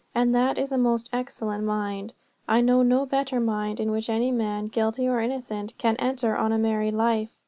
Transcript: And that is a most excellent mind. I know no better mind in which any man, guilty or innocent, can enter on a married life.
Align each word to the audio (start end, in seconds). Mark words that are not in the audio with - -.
And 0.15 0.33
that 0.33 0.57
is 0.57 0.71
a 0.71 0.79
most 0.79 1.11
excellent 1.13 1.63
mind. 1.63 2.13
I 2.47 2.59
know 2.61 2.81
no 2.81 3.05
better 3.05 3.39
mind 3.39 3.79
in 3.79 3.91
which 3.91 4.09
any 4.09 4.31
man, 4.31 4.65
guilty 4.65 5.07
or 5.07 5.21
innocent, 5.21 5.77
can 5.77 5.95
enter 5.97 6.35
on 6.35 6.51
a 6.51 6.57
married 6.57 6.95
life. 6.95 7.37